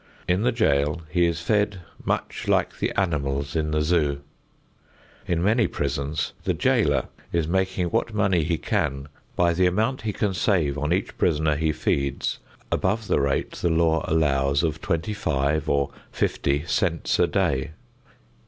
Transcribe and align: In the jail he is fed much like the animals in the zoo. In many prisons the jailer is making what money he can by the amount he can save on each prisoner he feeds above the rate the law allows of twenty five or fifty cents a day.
In 0.27 0.41
the 0.41 0.51
jail 0.51 1.03
he 1.11 1.27
is 1.27 1.41
fed 1.41 1.81
much 2.03 2.47
like 2.47 2.79
the 2.79 2.91
animals 2.99 3.55
in 3.55 3.69
the 3.69 3.83
zoo. 3.83 4.21
In 5.27 5.43
many 5.43 5.67
prisons 5.67 6.33
the 6.43 6.55
jailer 6.55 7.05
is 7.31 7.47
making 7.47 7.85
what 7.89 8.11
money 8.11 8.43
he 8.43 8.57
can 8.57 9.09
by 9.35 9.53
the 9.53 9.67
amount 9.67 10.01
he 10.01 10.11
can 10.11 10.33
save 10.33 10.75
on 10.75 10.91
each 10.91 11.15
prisoner 11.19 11.55
he 11.55 11.71
feeds 11.71 12.39
above 12.71 13.05
the 13.05 13.19
rate 13.21 13.51
the 13.51 13.69
law 13.69 14.03
allows 14.07 14.63
of 14.63 14.81
twenty 14.81 15.13
five 15.13 15.69
or 15.69 15.91
fifty 16.11 16.65
cents 16.65 17.19
a 17.19 17.27
day. 17.27 17.69